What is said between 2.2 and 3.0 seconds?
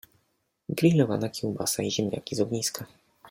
z ogniska